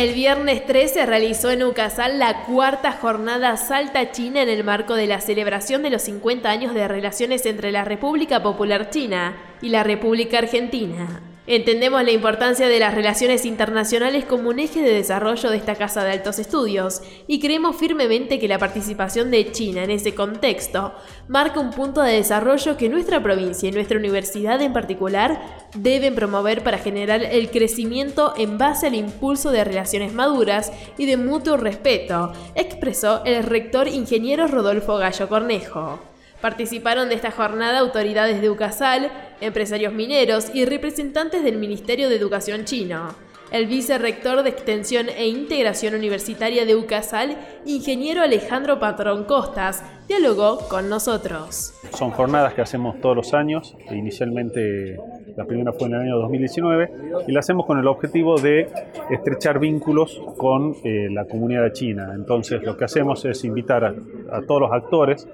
El 0.00 0.14
viernes 0.14 0.64
13 0.64 0.94
se 0.94 1.04
realizó 1.04 1.50
en 1.50 1.62
Ucasal 1.62 2.18
la 2.18 2.44
cuarta 2.44 2.90
jornada 2.90 3.58
Salta 3.58 4.12
China 4.12 4.40
en 4.40 4.48
el 4.48 4.64
marco 4.64 4.94
de 4.94 5.06
la 5.06 5.20
celebración 5.20 5.82
de 5.82 5.90
los 5.90 6.00
50 6.00 6.48
años 6.48 6.72
de 6.72 6.88
relaciones 6.88 7.44
entre 7.44 7.70
la 7.70 7.84
República 7.84 8.42
Popular 8.42 8.88
China 8.88 9.36
y 9.60 9.68
la 9.68 9.82
República 9.82 10.38
Argentina. 10.38 11.20
Entendemos 11.52 12.04
la 12.04 12.12
importancia 12.12 12.68
de 12.68 12.78
las 12.78 12.94
relaciones 12.94 13.44
internacionales 13.44 14.24
como 14.24 14.50
un 14.50 14.60
eje 14.60 14.82
de 14.82 14.94
desarrollo 14.94 15.50
de 15.50 15.56
esta 15.56 15.74
Casa 15.74 16.04
de 16.04 16.12
Altos 16.12 16.38
Estudios 16.38 17.02
y 17.26 17.40
creemos 17.40 17.74
firmemente 17.74 18.38
que 18.38 18.46
la 18.46 18.60
participación 18.60 19.32
de 19.32 19.50
China 19.50 19.82
en 19.82 19.90
ese 19.90 20.14
contexto 20.14 20.94
marca 21.26 21.58
un 21.58 21.72
punto 21.72 22.02
de 22.02 22.12
desarrollo 22.12 22.76
que 22.76 22.88
nuestra 22.88 23.20
provincia 23.20 23.68
y 23.68 23.72
nuestra 23.72 23.98
universidad 23.98 24.62
en 24.62 24.72
particular 24.72 25.42
deben 25.74 26.14
promover 26.14 26.62
para 26.62 26.78
generar 26.78 27.24
el 27.24 27.50
crecimiento 27.50 28.32
en 28.36 28.56
base 28.56 28.86
al 28.86 28.94
impulso 28.94 29.50
de 29.50 29.64
relaciones 29.64 30.12
maduras 30.12 30.70
y 30.98 31.06
de 31.06 31.16
mutuo 31.16 31.56
respeto, 31.56 32.32
expresó 32.54 33.24
el 33.24 33.42
rector 33.42 33.88
ingeniero 33.88 34.46
Rodolfo 34.46 34.98
Gallo 34.98 35.28
Cornejo. 35.28 35.98
Participaron 36.40 37.10
de 37.10 37.16
esta 37.16 37.30
jornada 37.30 37.80
autoridades 37.80 38.40
de 38.40 38.48
UCASAL, 38.48 39.10
empresarios 39.42 39.92
mineros 39.92 40.50
y 40.54 40.64
representantes 40.64 41.44
del 41.44 41.58
Ministerio 41.58 42.08
de 42.08 42.16
Educación 42.16 42.64
chino. 42.64 43.08
El 43.52 43.66
vicerrector 43.66 44.42
de 44.42 44.50
Extensión 44.50 45.08
e 45.08 45.26
Integración 45.26 45.94
Universitaria 45.94 46.64
de 46.64 46.76
UCASAL, 46.76 47.36
ingeniero 47.66 48.22
Alejandro 48.22 48.78
Patrón 48.78 49.24
Costas, 49.24 49.84
dialogó 50.08 50.60
con 50.68 50.88
nosotros. 50.88 51.74
Son 51.92 52.10
jornadas 52.10 52.54
que 52.54 52.62
hacemos 52.62 53.00
todos 53.00 53.16
los 53.16 53.34
años, 53.34 53.76
inicialmente 53.90 54.96
la 55.36 55.44
primera 55.44 55.72
fue 55.72 55.88
en 55.88 55.94
el 55.94 56.00
año 56.00 56.16
2019, 56.20 56.90
y 57.26 57.32
la 57.32 57.40
hacemos 57.40 57.66
con 57.66 57.78
el 57.78 57.86
objetivo 57.86 58.40
de 58.40 58.68
estrechar 59.10 59.58
vínculos 59.58 60.22
con 60.38 60.76
eh, 60.84 61.08
la 61.10 61.26
comunidad 61.26 61.72
china. 61.72 62.12
Entonces 62.14 62.62
lo 62.62 62.76
que 62.76 62.84
hacemos 62.84 63.24
es 63.24 63.44
invitar 63.44 63.84
a 63.84 64.42
todos 64.46 64.60
los 64.60 64.72
actores, 64.72 65.28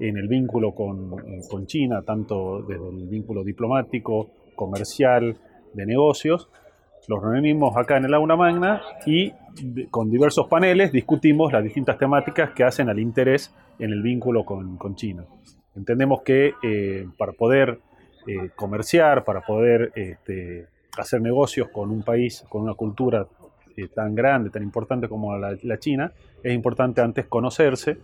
en 0.00 0.16
el 0.16 0.28
vínculo 0.28 0.74
con, 0.74 1.12
eh, 1.26 1.40
con 1.48 1.66
China, 1.66 2.02
tanto 2.02 2.62
desde 2.62 2.88
el 2.88 3.06
vínculo 3.06 3.44
diplomático, 3.44 4.30
comercial, 4.54 5.36
de 5.72 5.86
negocios. 5.86 6.48
Los 7.08 7.22
reunimos 7.22 7.76
acá 7.76 7.96
en 7.96 8.04
el 8.04 8.14
aula 8.14 8.36
magna 8.36 8.82
y 9.06 9.32
con 9.90 10.10
diversos 10.10 10.46
paneles 10.48 10.92
discutimos 10.92 11.52
las 11.52 11.64
distintas 11.64 11.98
temáticas 11.98 12.50
que 12.50 12.64
hacen 12.64 12.88
al 12.88 12.98
interés 12.98 13.54
en 13.78 13.92
el 13.92 14.02
vínculo 14.02 14.44
con, 14.44 14.94
China. 14.94 15.24
Entendemos 15.74 16.22
que 16.22 16.54
eh, 16.62 17.06
para 17.16 17.32
poder 17.32 17.78
eh, 18.26 18.50
comerciar, 18.56 19.24
para 19.24 19.40
poder 19.40 19.92
este, 19.94 20.66
hacer 20.98 21.20
negocios 21.20 21.68
con 21.68 21.90
un 21.90 22.02
país, 22.02 22.44
con 22.48 22.62
una 22.62 22.74
cultura 22.74 23.26
tan 23.94 24.12
grande, 24.12 24.50
tan 24.50 24.64
importante 24.64 25.08
como 25.08 25.38
la 25.38 25.78
China, 25.78 26.12
es 26.42 26.52
importante 26.52 27.00
antes 27.00 27.26
conocerse, 27.26 27.96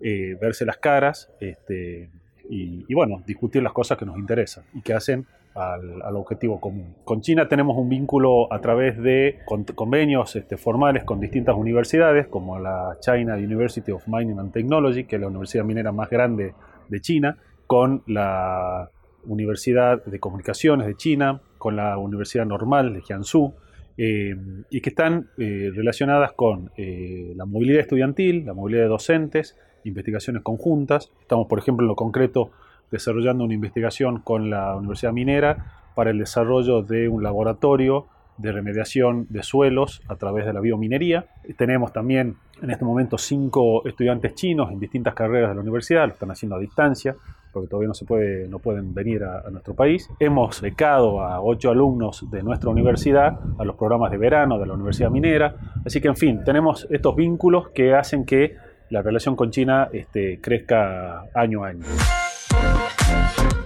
eh, 0.00 0.36
verse 0.40 0.64
las 0.64 0.78
caras 0.78 1.30
este, 1.40 2.10
y, 2.48 2.92
bueno, 2.94 3.22
discutir 3.26 3.62
las 3.62 3.72
cosas 3.72 3.96
que 3.96 4.04
nos 4.04 4.18
interesan 4.18 4.64
y 4.74 4.80
que 4.80 4.92
hacen 4.92 5.26
al, 5.54 6.16
objetivo 6.16 6.60
común. 6.60 6.94
Con 7.04 7.20
China 7.20 7.48
tenemos 7.48 7.76
un 7.76 7.88
vínculo 7.88 8.52
a 8.52 8.60
través 8.60 8.98
de 8.98 9.38
convenios 9.74 10.34
este, 10.36 10.56
formales 10.56 11.04
con 11.04 11.20
distintas 11.20 11.54
universidades, 11.54 12.26
como 12.26 12.58
la 12.58 12.96
China 13.00 13.36
University 13.36 13.92
of 13.92 14.06
Mining 14.08 14.38
and 14.38 14.52
Technology, 14.52 15.04
que 15.04 15.16
es 15.16 15.22
la 15.22 15.28
universidad 15.28 15.64
minera 15.64 15.92
más 15.92 16.10
grande 16.10 16.54
de 16.88 17.00
China, 17.00 17.36
con 17.66 18.02
la 18.06 18.90
Universidad 19.24 20.04
de 20.04 20.18
Comunicaciones 20.18 20.86
de 20.86 20.96
China, 20.96 21.40
con 21.58 21.76
la 21.76 21.98
Universidad 21.98 22.46
Normal 22.46 22.94
de 22.94 23.02
Jiangsu, 23.02 23.54
eh, 23.96 24.34
y 24.70 24.80
que 24.80 24.88
están 24.88 25.28
eh, 25.36 25.70
relacionadas 25.74 26.32
con 26.32 26.70
la 26.76 27.44
movilidad 27.44 27.80
estudiantil, 27.80 28.46
la 28.46 28.54
movilidad 28.54 28.84
de 28.84 28.88
docentes, 28.88 29.56
investigaciones 29.84 30.42
conjuntas. 30.42 31.10
Estamos, 31.20 31.46
por 31.46 31.58
ejemplo, 31.58 31.84
en 31.84 31.88
lo 31.88 31.96
concreto, 31.96 32.50
desarrollando 32.90 33.44
una 33.44 33.54
investigación 33.54 34.20
con 34.20 34.50
la 34.50 34.76
Universidad 34.76 35.12
Minera 35.12 35.82
para 35.94 36.10
el 36.10 36.18
desarrollo 36.18 36.82
de 36.82 37.08
un 37.08 37.22
laboratorio 37.22 38.06
de 38.40 38.52
remediación 38.52 39.26
de 39.28 39.42
suelos 39.42 40.00
a 40.08 40.16
través 40.16 40.46
de 40.46 40.52
la 40.52 40.60
biominería. 40.60 41.26
Tenemos 41.56 41.92
también 41.92 42.36
en 42.62 42.70
este 42.70 42.84
momento 42.84 43.18
cinco 43.18 43.86
estudiantes 43.86 44.34
chinos 44.34 44.70
en 44.70 44.80
distintas 44.80 45.14
carreras 45.14 45.50
de 45.50 45.56
la 45.56 45.60
universidad, 45.60 46.06
lo 46.06 46.14
están 46.14 46.30
haciendo 46.30 46.56
a 46.56 46.58
distancia, 46.58 47.16
porque 47.52 47.68
todavía 47.68 47.88
no, 47.88 47.94
se 47.94 48.46
no 48.48 48.58
pueden 48.60 48.94
venir 48.94 49.24
a, 49.24 49.40
a, 49.40 49.50
nuestro 49.50 49.74
país. 49.74 50.08
Hemos 50.20 50.60
becado 50.60 51.20
a 51.20 51.40
ocho 51.42 51.70
alumnos 51.70 52.30
de 52.30 52.42
nuestra 52.42 52.70
universidad 52.70 53.38
a 53.58 53.64
los 53.64 53.76
programas 53.76 54.10
de 54.10 54.18
verano 54.18 54.58
de 54.58 54.66
la 54.66 54.74
Universidad 54.74 55.10
Minera. 55.10 55.56
Así 55.84 56.00
que, 56.00 56.08
en 56.08 56.16
fin, 56.16 56.44
tenemos 56.44 56.86
estos 56.90 57.16
vínculos 57.16 57.70
que 57.70 57.94
hacen 57.94 58.24
que 58.24 58.56
la 58.90 59.02
relación 59.02 59.36
con 59.36 59.50
China 59.50 59.88
este, 59.92 60.40
crezca 60.40 61.24
año 61.34 61.64
a 61.64 61.68
año. 61.68 61.84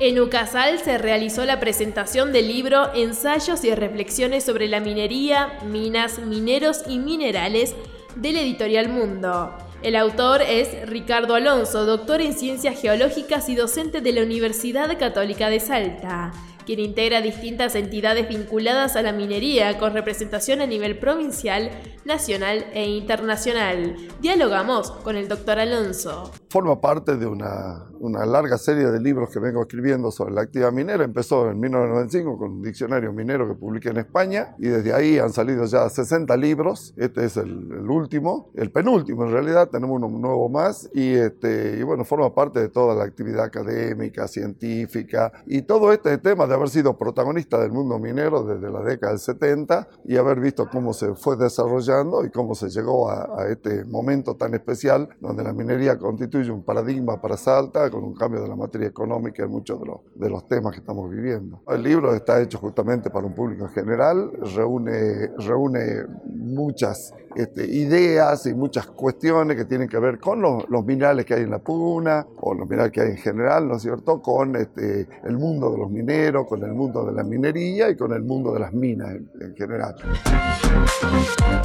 En 0.01 0.21
Ucasal 0.21 0.79
se 0.79 0.99
realizó 0.99 1.45
la 1.45 1.61
presentación 1.61 2.33
del 2.33 2.49
libro 2.49 2.93
Ensayos 2.95 3.65
y 3.65 3.75
reflexiones 3.75 4.45
sobre 4.45 4.69
la 4.69 4.81
minería, 4.81 5.59
minas, 5.71 6.19
mineros 6.19 6.85
y 6.87 6.99
minerales 6.99 7.75
del 8.17 8.37
editorial 8.37 8.89
Mundo. 8.89 9.57
El 9.83 9.97
autor 9.97 10.43
es 10.43 10.89
Ricardo 10.89 11.35
Alonso, 11.35 11.85
doctor 11.85 12.21
en 12.21 12.35
ciencias 12.35 12.81
geológicas 12.81 13.49
y 13.49 13.55
docente 13.55 14.01
de 14.01 14.13
la 14.13 14.23
Universidad 14.23 14.99
Católica 14.99 15.49
de 15.49 15.61
Salta 15.61 16.33
quien 16.65 16.81
integra 16.81 17.21
distintas 17.21 17.75
entidades 17.75 18.29
vinculadas 18.29 18.97
a 18.97 19.03
la 19.03 19.13
minería 19.13 19.79
con 19.79 19.93
representación 19.93 20.61
a 20.61 20.67
nivel 20.67 20.99
provincial, 20.99 21.71
nacional 22.05 22.67
e 22.73 22.87
internacional. 22.87 23.97
Dialogamos 24.21 24.91
con 24.91 25.17
el 25.17 25.29
doctor 25.29 25.59
Alonso. 25.59 26.33
Forma 26.55 26.81
parte 26.81 27.17
de 27.17 27.27
una, 27.27 27.85
una 27.99 28.25
larga 28.27 28.59
serie 28.59 28.85
de 28.87 29.01
libros 29.01 29.31
que 29.31 29.41
vengo 29.41 29.63
escribiendo 29.63 30.13
sobre 30.13 30.35
la 30.35 30.43
actividad 30.43 30.71
minera. 30.71 31.03
Empezó 31.03 31.51
en 31.51 31.59
1995 31.59 32.39
con 32.39 32.53
un 32.53 32.63
diccionario 32.63 33.13
minero 33.13 33.49
que 33.49 33.55
publiqué 33.55 33.89
en 33.89 33.97
España 33.97 34.55
y 34.59 34.69
desde 34.69 34.93
ahí 34.93 35.19
han 35.19 35.33
salido 35.33 35.65
ya 35.65 35.89
60 35.89 36.37
libros. 36.37 36.95
Este 36.97 37.25
es 37.25 37.37
el, 37.39 37.91
último, 37.91 38.53
el 38.55 38.71
penúltimo 38.71 39.25
en 39.25 39.33
realidad, 39.33 39.69
tenemos 39.69 39.97
uno 39.97 40.09
nuevo 40.09 40.49
más 40.49 40.89
y, 40.95 41.15
este, 41.15 41.77
y 41.79 41.83
bueno, 41.83 42.05
forma 42.05 42.33
parte 42.35 42.61
de 42.61 42.69
toda 42.69 42.95
la 42.95 43.03
actividad 43.03 43.45
académica, 43.47 44.29
científica 44.29 45.33
y 45.47 45.63
todo 45.63 45.93
este 45.93 46.19
tema 46.19 46.47
de 46.47 46.55
haber 46.55 46.69
sido 46.69 46.97
protagonista 46.97 47.59
del 47.59 47.73
mundo 47.73 47.99
minero 47.99 48.45
desde 48.45 48.71
la 48.71 48.81
década 48.83 49.13
del 49.13 49.21
70 49.21 49.89
y 50.05 50.19
haber 50.19 50.39
visto 50.39 50.69
cómo 50.71 50.93
se 50.93 51.15
fue 51.15 51.37
desarrollando 51.37 52.25
y 52.25 52.31
cómo 52.31 52.55
se 52.55 52.69
llegó 52.69 53.11
a, 53.11 53.25
este 53.49 53.85
momento 53.85 54.37
tan 54.37 54.55
especial 54.55 55.09
donde 55.21 55.43
la 55.43 55.53
minería 55.53 55.99
constituye 55.99 56.44
un 56.53 56.63
paradigma 56.63 57.21
para 57.21 57.37
Salta 57.37 57.91
con 57.91 58.05
un 58.05 58.15
cambio 58.15 58.43
de 58.43 58.49
la 58.49 58.57
materia 58.57 58.89
económica 58.89 59.45
en 59.45 59.51
muchos 59.51 59.81
de 59.81 59.87
los, 59.87 60.01
de 60.15 60.31
los 60.31 60.47
temas 60.49 60.73
que 60.73 60.81
estamos 60.81 61.11
viviendo. 61.11 61.63
El 61.69 61.83
libro 61.83 62.15
está 62.15 62.41
hecho 62.41 62.59
justamente 62.59 63.11
para 63.11 63.27
un 63.27 63.35
público 63.35 63.65
en 63.65 63.71
general, 63.71 64.31
reúne, 64.55 65.31
reúne 65.39 66.05
muchas 66.55 67.13
este, 67.37 67.67
ideas 67.67 68.47
y 68.47 68.55
muchas 68.55 68.87
cuestiones 68.87 69.57
que 69.57 69.65
tienen 69.65 69.89
que 69.89 69.99
ver 69.99 70.19
con 70.19 70.41
los, 70.41 70.85
minerales 70.85 71.25
que 71.25 71.35
hay 71.35 71.43
en 71.43 71.51
la 71.51 71.59
puna 71.59 72.25
o 72.41 72.55
los 72.55 72.69
minerales 72.69 72.93
que 72.93 73.01
hay 73.01 73.11
en 73.11 73.17
general, 73.17 73.67
¿no 73.67 73.77
es 73.77 73.83
cierto?, 73.83 74.23
con 74.23 74.55
este, 74.55 75.09
el 75.25 75.37
mundo 75.37 75.71
de 75.71 75.79
los 75.79 75.91
mineros, 75.91 76.47
con 76.47 76.63
el 76.63 76.73
mundo 76.73 77.05
de 77.05 77.13
la 77.13 77.25
minería 77.25 77.91
y 77.91 77.97
con 77.97 78.13
el 78.13 78.23
mundo 78.23 78.53
de 78.53 78.61
las 78.61 78.73
minas 78.73 79.11
en, 79.41 79.55
general. 79.57 79.97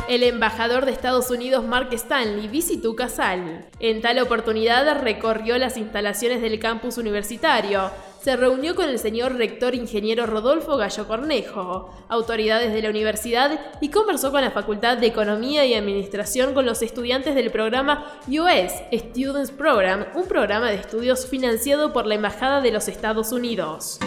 El 0.08 0.24
embajador 0.24 0.86
de 0.86 0.92
Estados 0.92 1.30
Unidos, 1.30 1.66
Mark 1.68 1.90
Stanley, 1.92 2.48
visitó 2.48 2.96
Casal. 2.96 3.68
En 3.80 4.02
tal 4.02 4.18
oportunidad 4.19 5.02
recorrió 5.02 5.58
las 5.60 5.78
instalaciones 5.78 6.42
del 6.42 6.60
campus 6.60 6.98
universitario, 6.98 7.92
se 8.21 8.36
reunió 8.36 8.75
con 8.75 8.89
el 8.89 9.00
señor 9.00 9.36
rector 9.36 9.75
ingeniero 9.75 10.25
Rodolfo 10.25 10.77
Gallo 10.77 11.07
Cornejo, 11.07 11.89
autoridades 12.10 12.74
de 12.74 12.81
la 12.81 12.89
universidad 12.89 13.60
y 13.81 13.89
conversó 13.89 14.31
con 14.31 14.42
la 14.42 14.51
Facultad 14.51 14.98
de 14.98 15.07
Economía 15.07 15.66
y 15.66 15.74
Administración 15.74 16.54
con 16.54 16.66
los 16.66 16.81
estudiantes 16.81 17.36
del 17.36 17.51
programa 17.51 18.06
US 18.27 18.74
Students 18.92 19.51
Program, 19.51 20.06
un 20.16 20.25
programa 20.25 20.69
de 20.69 20.75
estudios 20.75 21.27
financiado 21.27 21.94
por 21.94 22.06
la 22.06 22.16
Embajada 22.16 22.62
de 22.62 22.71
los 22.71 22.88
Estados 22.88 23.31
Unidos. 23.31 24.00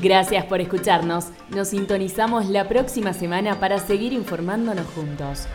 Gracias 0.00 0.46
por 0.46 0.60
escucharnos. 0.62 1.26
Nos 1.50 1.68
sintonizamos 1.68 2.46
la 2.46 2.68
próxima 2.68 3.12
semana 3.12 3.60
para 3.60 3.78
seguir 3.78 4.14
informándonos 4.14 4.86
juntos. 4.94 5.46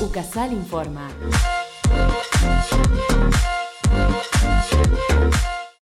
UCASAL 0.00 0.52
informa. 0.52 1.08